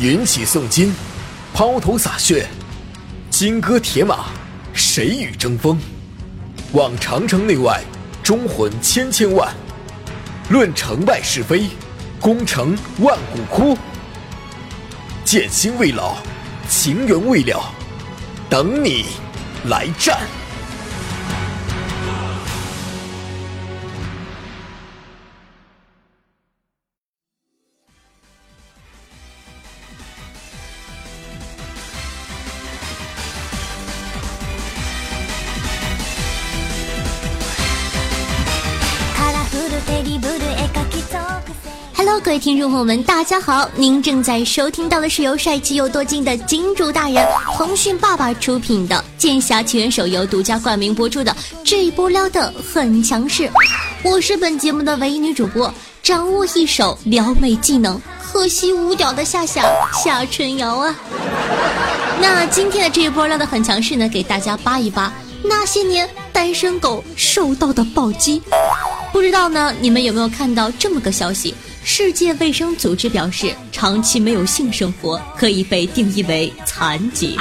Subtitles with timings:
[0.00, 0.94] 云起诵金，
[1.52, 2.48] 抛头洒血，
[3.28, 4.30] 金戈铁马，
[4.72, 5.78] 谁与争锋？
[6.72, 7.82] 望长城内外，
[8.22, 9.52] 忠魂千千万。
[10.48, 11.68] 论成败是非，
[12.18, 13.76] 功成万骨枯。
[15.22, 16.16] 剑心未老，
[16.66, 17.62] 情缘未了，
[18.48, 19.04] 等你
[19.66, 20.18] 来战。
[42.18, 43.66] 各位听众朋友们，大家好！
[43.74, 53.50] 您正在收听到的是由帅气又多金的金主大人腾讯爸爸出品的《剑侠情缘手游》独家冠名播出的这一波撩的很强势。
[54.02, 59.62] 我是本节目的唯一女主播，掌握一手撩妹技能，可惜无屌的夏夏
[60.04, 60.94] 夏春瑶啊。
[62.20, 65.10] 那今天的这一波撩的很强势呢，给大家扒一扒
[65.42, 68.42] 那些年单身狗受到的暴击。
[69.12, 71.54] 不知道呢，你们有没有看到这么个消息？
[71.82, 77.36] 世界卫生组织表示，长期没有性生活可以被定义为残疾。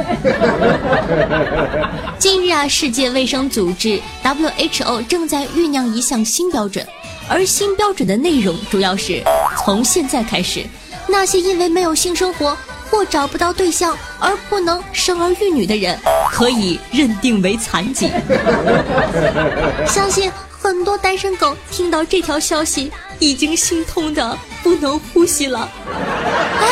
[2.18, 6.86] 近日啊，世界卫生组织 WHO 正在酝酿一项新标准，
[7.28, 9.22] 而新标准的内容主要是
[9.64, 10.64] 从现在开始，
[11.06, 12.56] 那些因为没有性生活
[12.90, 15.98] 或找不到对象而不能生儿育女的人，
[16.30, 18.10] 可以认定为残疾。
[19.86, 20.30] 相信。
[20.62, 25.66] 很多单身狗听到这条消息，已经心痛的不能呼吸了。
[25.88, 26.68] 哎，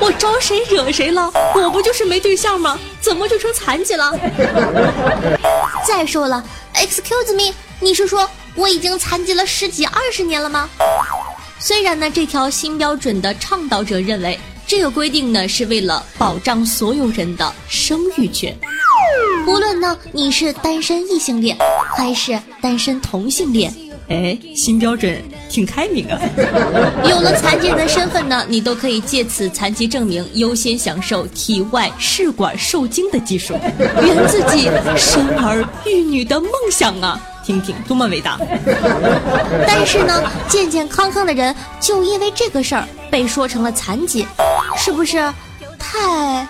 [0.00, 1.30] 我招谁惹谁了？
[1.54, 2.78] 我不就是没对象吗？
[2.98, 4.10] 怎么就成残疾了？
[5.86, 6.42] 再说了
[6.76, 10.66] ，Excuse me，你是说我已经残疾了十几二十年了吗？
[11.58, 18.56] 虽然呢，这条新标准的倡导者认为，这个规定呢是为了保障所有人的生育权。
[19.46, 21.56] 无论呢，你是单身异性恋
[21.96, 23.72] 还是单身同性恋，
[24.08, 26.18] 哎，新标准挺开明啊。
[27.08, 37.20] 有了残疾人的身份呢，你都可以借此残疾证明优先享受体外试管受精的技术，圆自己生儿育女的梦想啊！
[37.46, 38.36] 听听多么伟大。
[39.68, 44.26] 但是呢，健健康康的人就因为这个事儿被说成了残疾，
[44.76, 45.16] 是不是
[45.78, 46.44] 太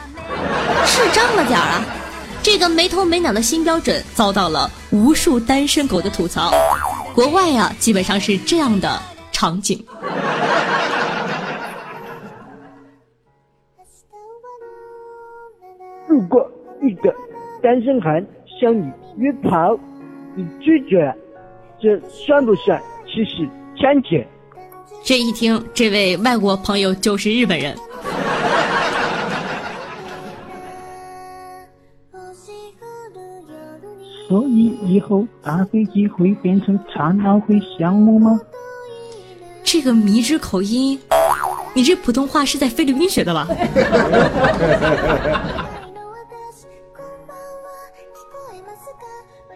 [0.87, 1.84] 智障了点儿啊？
[2.43, 6.51] 这个没头没脑的新标准遭到了无数单身狗的吐槽。
[7.15, 8.99] 国外呀，基本上是这样的
[9.33, 9.84] 场景。
[16.09, 17.15] 路过一个
[17.63, 18.25] 单身汉
[18.61, 19.77] 向你约炮，
[20.37, 21.13] 你拒绝，
[21.81, 24.29] 这算不算其实强奸？
[25.03, 27.75] 这一听，这位外国朋友就是日本人。
[34.29, 38.39] 所以以后大飞机会变成残奥会项目吗？
[39.63, 41.01] 这个迷之口音，
[41.75, 43.49] 你这普通话是在菲律宾学的吧？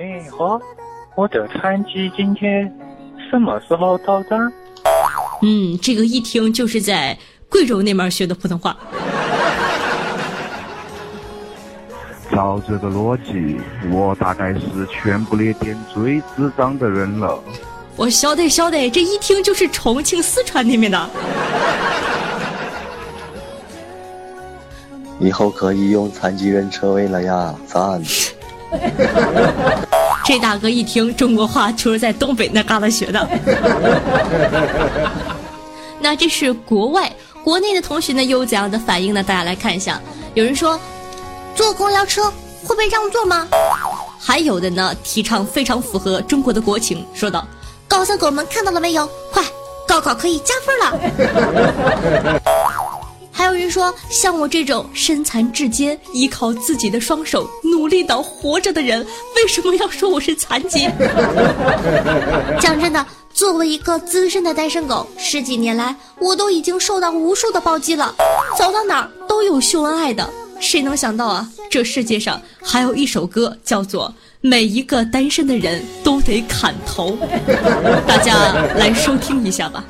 [0.01, 0.59] 哎，好，
[1.15, 2.75] 我的残疾今天
[3.31, 4.51] 什么时候到达？
[5.43, 7.19] 嗯，这个一听就是在
[7.51, 8.75] 贵州那边学的普通话。
[12.33, 13.61] 照这个逻辑，
[13.91, 17.39] 我大概是全部列点最智障的人了。
[17.97, 21.11] 我晓得晓得，这一听就是重庆、四川那边的。
[25.19, 28.01] 以后可以用残疾人车位了呀，赞！
[30.31, 33.29] 这大哥一听中国话，就是在东北那旮旯学的。
[35.99, 39.25] 那这是国外，国内的同学呢又有怎样的反应呢？
[39.25, 40.01] 大家来看一下，
[40.35, 40.79] 有人说。
[41.57, 42.33] 坐公交车
[42.65, 43.49] 会被让座吗？
[44.21, 47.45] 还有的呢，提倡非常符合中国的国情，说道
[47.89, 49.11] ：“高三狗们看到了没有？
[49.33, 49.43] 快，
[49.89, 52.41] 高考可以加分了。”
[53.71, 59.07] 说，像我这种身残志坚，依靠自己的双手努力到活着的人，
[59.37, 60.89] 为什么要说我是残疾？
[62.61, 68.15] 讲真的，作为一个资深的单身狗，十几年来我都已经受到无数的暴击了，
[68.59, 70.29] 走到哪儿都有秀恩爱的。
[70.59, 71.49] 谁能想到啊？
[71.71, 74.09] 这世界上还有一首歌叫做
[74.43, 77.13] 《每一个单身的人都得砍头》，
[78.07, 79.83] 大家来收听一下吧。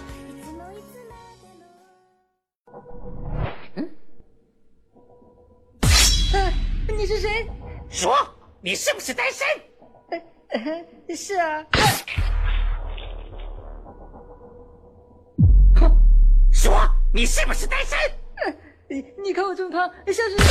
[7.01, 7.51] 你是谁？
[7.89, 8.15] 说，
[8.61, 9.47] 你是不是单身？
[11.17, 11.65] 是啊。
[16.53, 16.79] 说，
[17.15, 17.99] 你是不是单身？
[18.87, 20.51] 你你看我这么胖，像是这个。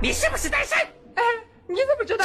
[0.00, 0.78] 你是不是单身？
[1.16, 1.22] 哎，
[1.66, 2.24] 你怎么知道？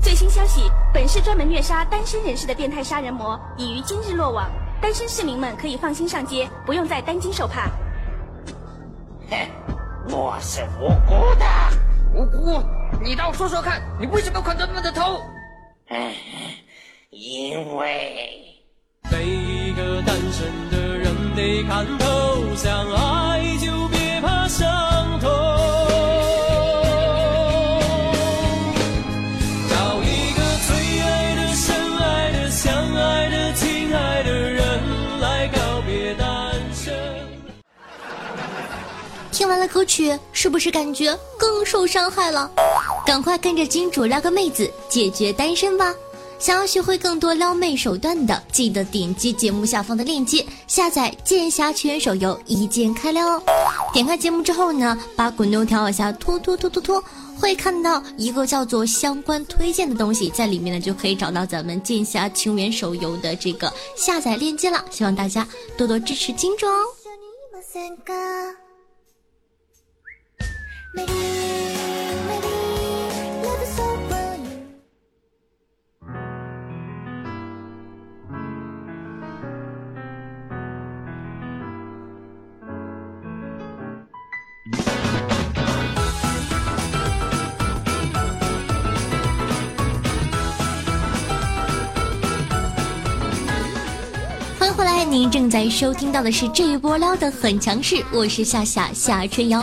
[0.00, 4.48] 最新消息：本市专门虐杀单身人士的变态杀人魔已于今日落网，
[4.86, 7.68] 单身市民们可以放心上街，不用再担惊受怕。
[9.28, 9.36] 哼，
[10.08, 11.44] 我是无辜的。
[12.14, 12.62] 无辜？
[13.02, 15.20] 你倒说说看，你为什么砍他们的头？
[15.88, 16.14] 唉，
[17.10, 18.62] 因为。
[19.10, 23.05] 每一个单身的人得看透，相爱
[39.86, 42.50] 去，是不是感觉更受伤害了？
[43.06, 45.94] 赶快跟着金主撩个妹子，解决单身吧！
[46.38, 53.42] 想要学会更多撩妹手段的，记得点击节目下方的链接下载《剑侠情缘手游》，一键开撩哦！
[53.94, 57.02] 点开节目之后呢，把滚动条往下拖拖拖拖拖，
[57.40, 64.84] 会看到一个叫做相关推荐的东西，在里面呢就可以找到咱们《剑侠情缘手游》的这个下载链接了。
[64.90, 65.48] 希望大家
[65.78, 66.84] 多多支持金主哦！
[70.96, 71.04] 欢
[94.66, 99.62] 迎回来，您正在收听到的是这一波撩的很强势，我是夏夏夏春瑶。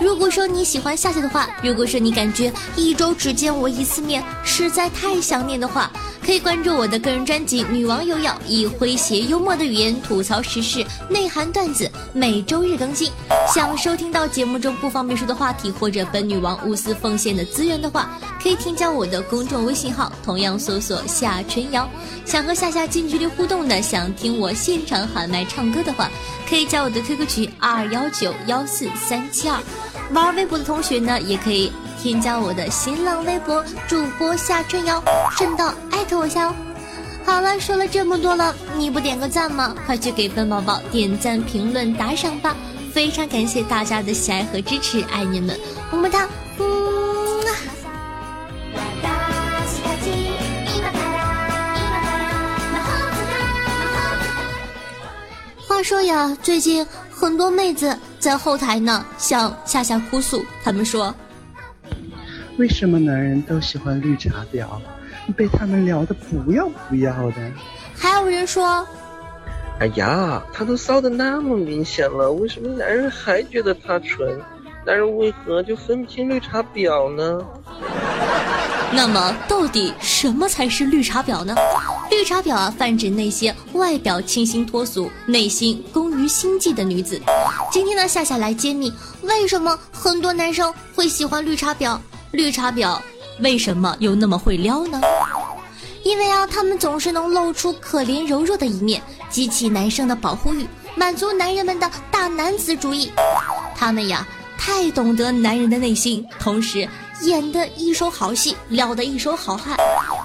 [0.00, 5.90] 如果说你喜欢夏夏的话，如果说你感觉一周只见我一次面实在太想念的话，
[6.24, 13.10] 可以关注我的个人专辑《女王有药》，以诙谐幽默的语言吐槽时事、内涵段子，每周日更新。
[13.54, 18.10] 想收听到节目中不方便说的话题，或者本女王无私奉献的资源的话，
[18.42, 21.88] 可以添加我的公众微信号，同样搜索夏春瑶。
[22.24, 26.10] 想和夏夏近距离互动的，想听我现场喊麦唱歌的话，
[26.48, 29.58] 可以加我的 QQ 群二幺九幺四三七二。
[30.12, 35.02] 玩微博的同学呢，也可以添加我的新浪微博主播夏春瑶，
[35.36, 36.54] 顺道艾特我一下哦。
[37.24, 39.74] 好了，说了这么多了，你不点个赞吗？
[39.84, 42.54] 快去给本宝宝点赞、评论、打赏吧！
[42.92, 45.58] 非常感谢大家的喜爱和支持，爱你们，
[45.90, 46.28] 么么哒！
[46.58, 46.86] 嗯。
[55.68, 61.14] 话说呀，最近很多妹子在后台呢向夏夏哭诉，他们说
[62.58, 64.66] ：“为什么男人都喜欢绿茶婊？
[65.36, 67.36] 被他们聊的不要不要的。”
[67.96, 68.84] 还有人说
[69.78, 74.36] ：“哎呀，他都骚的那么明显了，为什么男人还觉得他纯？
[74.84, 77.40] 男人为何就分不清绿茶婊呢？”
[78.92, 81.54] 那么，到底什么才是绿茶婊呢？
[82.10, 87.20] 绿茶婊啊，泛指那些外表清新脱俗、内心工心计的女子。
[87.70, 88.92] 今天呢，夏夏来揭秘
[89.22, 91.98] 为什么很多男生会喜欢绿茶婊。
[92.30, 92.98] 绿茶婊
[93.40, 95.00] 为什么又那么会撩呢？
[96.04, 103.10] 因为啊，他们总是能露出可怜柔弱的一面，激起男生的保护欲，满足男人们的大男子主义。
[103.74, 106.88] 他们呀，太懂得男人的内心，同时。
[107.22, 109.74] 演的一手好戏，撩的一手好汉，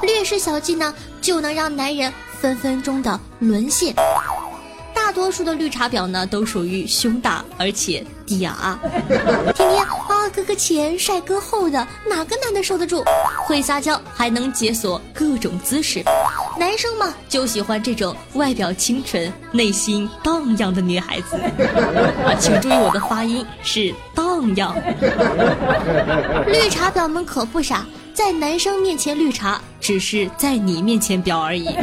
[0.02, 3.96] 略施小计呢，就能让男人分分钟的沦陷。
[5.12, 8.52] 多数的绿茶婊呢，都属于胸大而且嗲，
[9.54, 13.04] 天天啊哥哥前帅哥后的，哪个男的受得住？
[13.46, 16.02] 会撒娇，还能解锁各种姿势。
[16.58, 21.36] 男生嘛，就喜欢这种外表清纯、内心荡漾的女孩子。
[22.24, 24.74] 啊，请注意我的发音是荡漾。
[26.48, 31.76] 绿茶婊们可不傻，在男生面前绿茶，只是在你面前婊而已。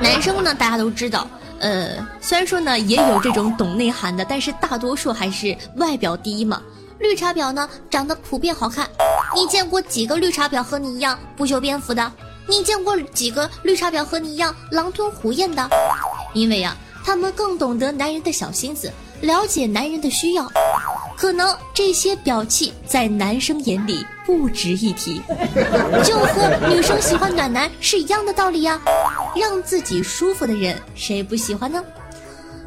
[0.00, 1.26] 男生呢，大家都知道。
[1.64, 6.62] 呃，虽然说呢也有这种懂内涵的，但是大多数还是外表第一嘛。
[6.98, 8.86] 绿茶婊呢长得普遍好看，
[9.34, 12.12] 你见过几个绿茶婊和你一样不修边幅的？
[12.46, 15.66] 你见过几个绿茶婊和你一样狼吞虎咽的？
[16.34, 18.92] 因为呀，他们更懂得男人的小心思，
[19.24, 20.50] 了解男人的需要。
[21.16, 25.22] 可能这些表气在男生眼里不值一提，
[26.04, 28.80] 就和女生喜欢暖男是一样的道理呀。
[29.36, 31.82] 让自己舒服的人，谁不喜欢呢？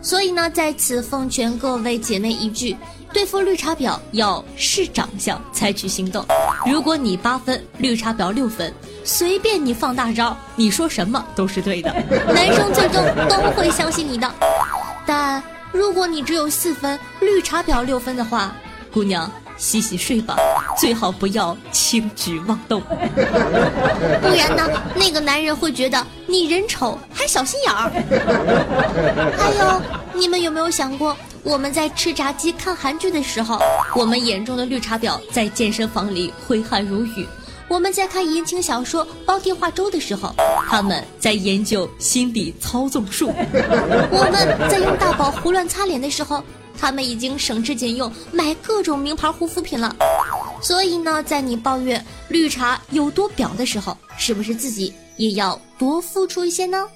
[0.02, 2.76] 所以呢，在此奉劝各位姐妹一句：
[3.12, 6.26] 对付绿茶婊要视长相采取行动。
[6.66, 8.74] 如果你八分，绿茶婊六分，
[9.04, 11.94] 随便你放大招，你说什么都是对的，
[12.34, 14.32] 男生最终都会相信你的。
[15.06, 18.56] 但如果你只有四分，绿茶婊六分的话，
[18.92, 20.36] 姑娘洗洗睡吧，
[20.78, 27.92] 最好不要轻举妄动，不然呢，那个男人会觉得你人丑还小心眼儿。
[29.38, 29.82] 还有，
[30.14, 31.16] 你们有没有想过？
[31.44, 33.60] 我们在吃炸鸡、看韩剧的时候，
[33.96, 37.26] 我们眼中的绿茶婊在健身房里挥汗如雨；
[37.70, 40.34] 我们在看言情小说、煲电话粥的时候，
[40.70, 43.28] 他们在研究心理操纵术；
[44.10, 46.42] 我们在用大宝胡乱擦脸的时候，
[46.80, 49.94] 他们已经省吃俭用买各种名牌护肤品了。
[50.62, 56.88] 所以呢，在你抱怨绿茶有多婊的时候，是不是自己也要多付出一些呢？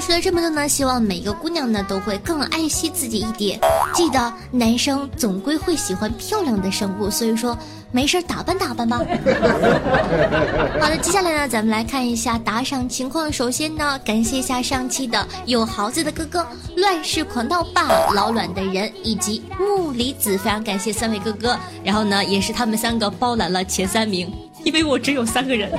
[0.00, 3.58] 说了这么多呢，希望每一个姑娘呢都会更爱惜自己一点。
[3.94, 7.56] 记得男生总归会喜欢漂亮的生物，所以说
[7.90, 8.98] 没事打扮打扮吧。
[10.80, 13.32] 好的，接下来呢，咱们来看一下打赏情况。
[13.32, 21.58] 首先呢，感谢一下上期的有豪子的哥哥、乱世狂盗霸、老卵的人以及木离子，非常感谢三位哥哥。
[21.84, 24.32] 然后呢，也是他们三个包揽了前三名。
[24.64, 25.70] 因为我只有三个人，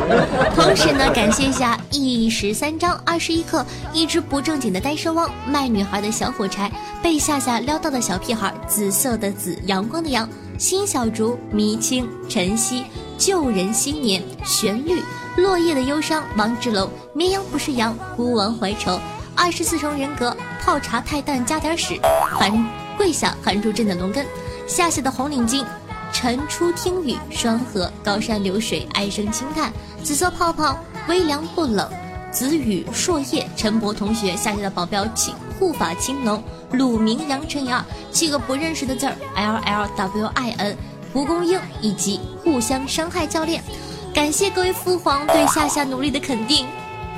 [0.56, 6.70] 同时呢，感谢一下一十三章二十一课一只不正经的单身汪卖女孩的小火柴
[7.02, 12.84] 被夏夏撩到的小屁孩紫色的紫阳光的阳新小竹迷青晨曦
[13.18, 15.00] 旧人新年旋律
[15.36, 18.98] 落叶的忧伤王志龙绵羊不是羊孤王怀愁
[19.34, 22.52] 二十四重人格泡茶太淡加点屎韩
[22.96, 24.26] 跪下韩住镇的龙根
[24.66, 25.64] 夏夏的红领巾。
[26.12, 29.72] 晨出听雨，双河高山流水，哀声轻叹。
[30.02, 30.78] 紫色泡泡，
[31.08, 31.88] 微凉不冷。
[32.30, 36.42] 紫雨朔夜，陈博同学，夏夏的保镖，请护法青龙，
[36.72, 40.76] 鲁明杨晨阳，七个不认识的字儿，L L W I N，
[41.12, 43.62] 蒲公英以及互相伤害教练。
[44.14, 46.66] 感谢各位父皇对夏夏努力的肯定。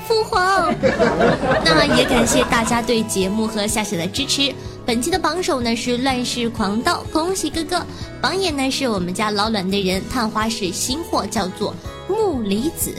[0.07, 0.75] 父皇，
[1.65, 4.55] 那也感谢大家对节目和夏夏的支持。
[4.87, 7.83] 本期的榜首呢是乱世狂刀，恭喜哥哥。
[8.21, 11.75] 榜眼呢是我们家老卵的人，探花是新货，叫做
[12.07, 12.95] 木离子。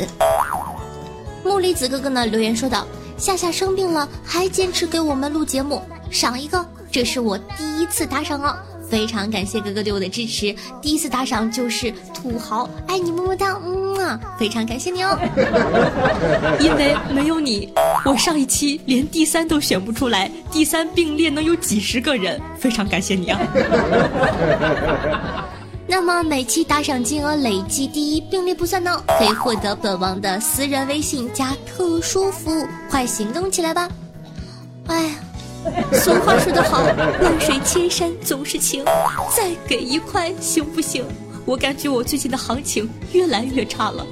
[1.43, 2.87] 木离子哥哥呢留言说道：
[3.17, 8.55] 夏夏生病了，还坚持给我们录节目，赏一个，这是我第一次打赏哦。
[8.95, 15.19] 非常感谢哥哥对我的支持，第一次打赏就是土豪，爱你么么哒，嗯啊，非常感谢你哦。
[16.63, 17.73] 因为没有你，
[18.05, 23.37] 我上一期连第三都选不出来，第三并列能有几十个人，非常感谢你啊。
[25.85, 33.89] 那么每期打赏金额累计第一并列不算呢，可以获得本王的私人微信加特殊服务，快行动起来吧！
[34.87, 35.11] 哎。
[35.93, 36.83] 俗话说得好，
[37.21, 38.83] 万水千山总是情，
[39.35, 41.05] 再给一块行不行？
[41.45, 44.05] 我感觉我最近的行情越来越差了。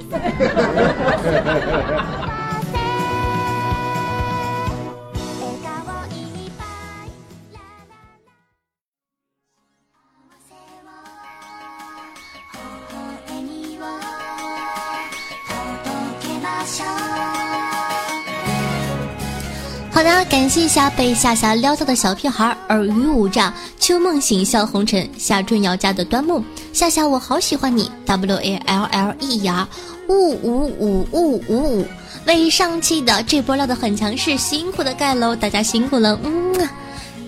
[20.04, 26.44] 的，感谢一下被夏夏撩到的小屁孩，尔虞我诈，秋梦醒，笑红尘，夏春瑶家的端木，
[26.74, 29.66] 夏夏我好喜欢你，W A L L E R，
[30.06, 31.86] 五五五五五五，
[32.26, 36.70] 为上期的这波撩的很强势，辛苦的盖楼，大家辛苦了，嗯啊。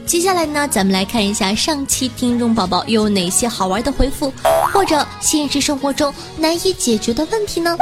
[0.05, 4.31] 接下来呢，咱们来看一下上期听众宝宝有哪些好玩的回复，
[4.71, 7.75] 或者现实生活中难以解决的问题呢？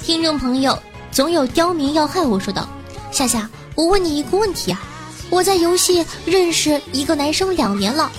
[0.00, 0.78] 听众朋友
[1.10, 2.68] 总有刁民要害我说道，
[3.10, 3.50] 夏夏。
[3.74, 4.80] 我问你一个问题啊，
[5.30, 8.10] 我在游戏认识一个男生两年了，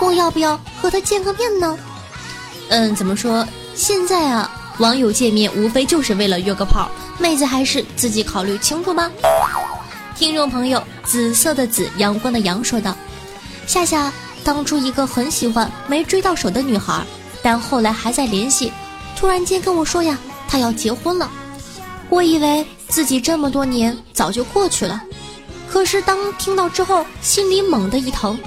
[0.00, 1.78] 我要不要和他见个面呢？
[2.68, 3.46] 嗯，怎么说？
[3.74, 9.10] 现在啊，网友见面无非就是为了约个炮，妹子还是自己考虑清楚吧。
[10.16, 12.96] 听众朋友，紫色的紫，阳光的阳说道：
[13.66, 14.10] 夏夏，
[14.42, 17.04] 当初一个很喜欢没追到手的女孩，
[17.42, 18.72] 但后来还在联系，
[19.16, 21.30] 突然间跟我说呀，她要结婚了，
[22.08, 22.66] 我以为。
[22.92, 25.02] 自己这么多年早就过去了，
[25.66, 28.38] 可是当听到之后，心里猛地一疼，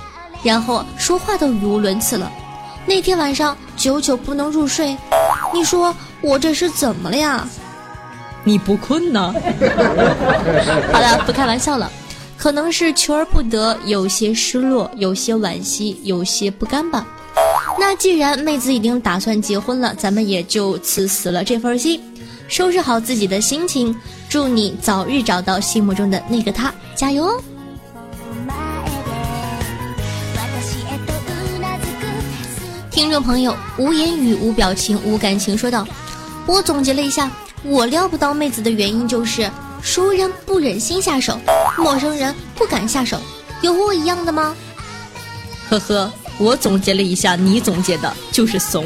[0.43, 2.31] 然后说话都语无伦次了。
[2.85, 4.95] 那天晚上久久不能入睡，
[5.51, 7.49] 你说我这是怎么了呀？
[8.43, 9.33] 你不困呢？
[10.93, 11.91] 好了，不开玩笑了，
[12.37, 17.03] 可能是求而不得，有些失落，有些惋惜，有些不甘吧。
[17.79, 21.99] 那既然妹子已经打算结婚了，咱们也就此死了这份心，
[22.47, 23.93] 收拾好自己的心情，
[24.35, 27.41] 祝你早日找到心目中的那个他，加油哦！
[32.91, 35.87] 听众朋友，无言语、无表情、无感情说道
[36.45, 37.31] ：“我总结了一下，
[37.63, 39.49] 我撩不到妹子的原因就是
[39.81, 41.39] 熟人不忍心下手，
[41.77, 43.17] 陌生人不敢下手。
[43.61, 44.53] 有和我一样的吗？”
[45.71, 48.85] 呵呵，我总结了一下，你总结的就是怂。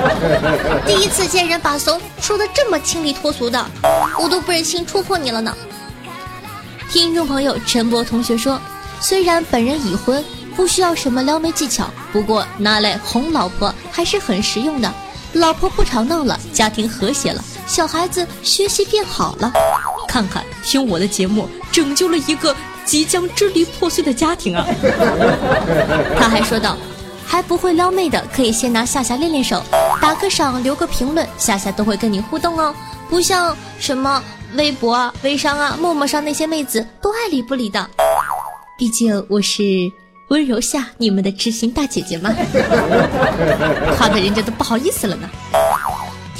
[0.86, 3.64] 第一次见人把怂说的这么清丽脱俗的，
[4.20, 5.56] 我都不忍心戳破你了呢。
[6.90, 8.60] 听众朋友陈博同学说，
[9.00, 10.24] 虽然本人已婚。
[10.54, 14.94] 不需要什么撩妹技巧，不过拿来哄老婆还是很实用的。
[15.32, 19.52] 老婆不吵闹了，家庭和谐了，小孩子学习变好了。
[20.08, 22.54] 看看，听我的节目，拯救了一个
[22.84, 24.66] 即将支离破碎的家庭啊！
[26.18, 26.76] 他还说道，
[27.26, 29.62] 还不会撩妹的，可以先拿夏夏练练手，
[30.00, 32.74] 打个赏，留个评论，夏夏都会跟你互动哦。
[33.08, 34.22] 不像什么
[34.54, 37.88] 微博啊、微商啊、陌陌上那些妹子都爱理不理的。
[38.76, 39.62] 毕竟我是。
[40.28, 42.30] 温柔下，你们的知心大姐姐嘛？
[43.98, 45.28] 夸的人家都不好意思了呢。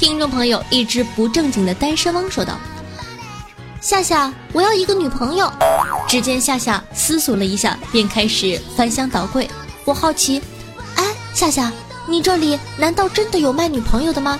[0.03, 2.59] 听众朋友，一只不正经的单身汪说道
[3.79, 5.49] ：“夏夏，我要一个女朋友。”
[6.09, 9.49] 只见夏夏思索了一下，便开始翻箱倒柜。
[9.85, 10.41] 我好奇，
[10.97, 11.71] 哎，夏夏，
[12.05, 14.37] 你这里难道真的有卖女朋友的吗？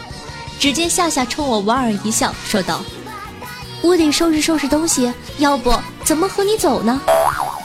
[0.60, 2.84] 只见夏夏冲我莞尔一笑，说道
[3.82, 7.00] ：“我得收拾收拾东西，要不怎么和你走呢？”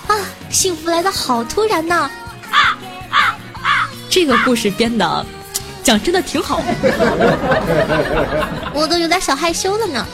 [0.07, 0.14] 啊，
[0.50, 2.09] 幸福来的好突然呐！
[2.52, 2.78] 啊
[3.11, 3.19] 啊
[3.61, 3.90] 啊！
[4.09, 5.26] 这个故事编的，
[5.88, 6.61] 讲真的挺好，
[8.75, 10.04] 我都有点小害羞了呢。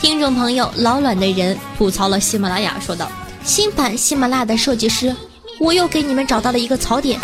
[0.00, 3.10] 听众朋友，老卵的人吐槽了喜马拉雅，说道
[3.42, 5.12] ：“新版喜马拉雅的设计师，
[5.58, 7.18] 我又给你们找到了一个槽点。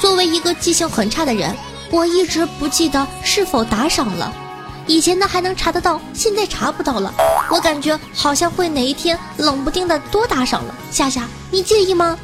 [0.00, 1.54] 作为一个记性很差的人，
[1.92, 4.32] 我一直不记得是否打赏了。”
[4.88, 7.14] 以前的还能查得到，现在查不到了。
[7.48, 10.74] 我感觉好像会哪一天冷不丁的多打赏了。
[10.90, 12.18] 夏夏，你介意吗？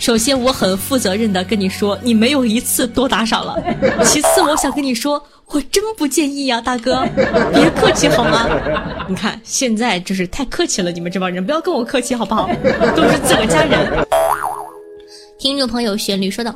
[0.00, 3.62] 首先，我很负责任的跟你说，你没有一次多打赏了。
[4.02, 7.06] 其次，我想跟你说，我真不介意呀，大哥，
[7.52, 8.48] 别客气好吗？
[9.06, 12.48] 你看现在就是太客气了，你们这帮人不要跟我客气好不好？
[12.96, 14.06] 都是自个家人。
[15.38, 16.54] 听众朋友，旋律说道。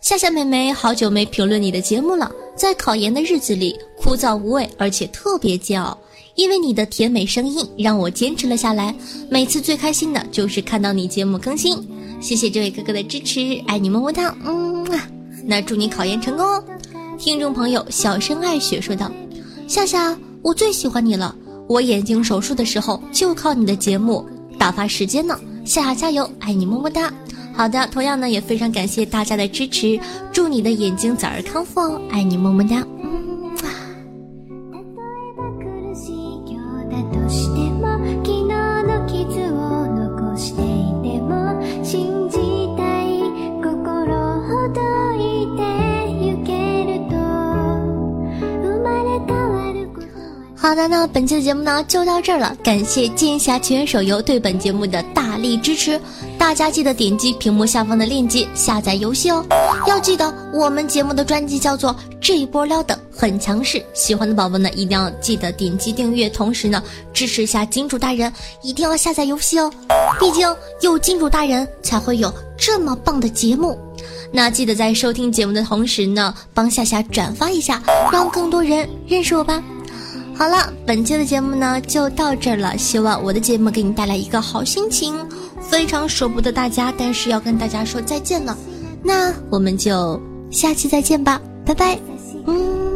[0.00, 2.32] 夏夏妹妹，好久没评论你的节目了。
[2.56, 5.98] 在考研的日子里，枯燥无味，而且特别煎熬。
[6.36, 8.94] 因为你的甜美声音，让我坚持了下来。
[9.28, 11.76] 每次最开心的就是看到你节目更新。
[12.20, 15.08] 谢谢这位哥哥的支持，爱你么么哒，嗯啊。
[15.44, 16.62] 那祝你考研成功哦。
[17.16, 19.10] 听众朋友，小声爱雪说道
[19.66, 21.34] ：“夏夏，我最喜欢你了。
[21.68, 24.26] 我眼睛手术的时候，就靠你的节目
[24.58, 25.38] 打发时间呢。
[25.64, 27.12] 夏夏加油，爱你么么哒。”
[27.54, 29.98] 好的，同样呢也非常感谢大家的支持，
[30.32, 32.86] 祝你的眼睛早日康复哦，爱你么么哒。
[50.78, 56.00] 的，那本期的节目呢就到这儿了，感谢剑侠奇缘手游对本节目的大力支持，
[56.38, 59.44] 大家记得点击屏幕下方的链接下载游戏哦。
[59.88, 66.80] 要记得我们节目的专辑叫做《这一波撩的很强势》，喜欢的宝宝呢一定要记得点击订阅，同时呢
[67.12, 69.72] 支持一下金主大人，一定要下载游戏哦。
[70.20, 70.48] 毕竟
[70.80, 73.76] 有金主大人才会有这么棒的节目。
[74.30, 79.60] 那记得在收听节目的同时呢，帮夏夏转发一下，让更多人认识我吧。
[80.38, 82.78] 好了，本期的节目呢就到这儿了。
[82.78, 85.12] 希望我的节目给你带来一个好心情，
[85.60, 88.56] 非常舍不得大家，但是要跟大家说再见了。
[89.02, 91.98] 那我们就下期再见吧，拜拜。
[92.46, 92.87] 嗯。